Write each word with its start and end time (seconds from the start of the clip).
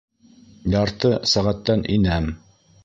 Ярты 0.75 1.13
сәғәттән 1.33 1.87
инәм. 1.99 2.33